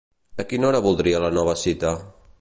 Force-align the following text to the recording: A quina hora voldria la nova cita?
A 0.43 0.45
quina 0.53 0.67
hora 0.69 0.81
voldria 0.87 1.23
la 1.27 1.31
nova 1.39 1.57
cita? 1.67 1.97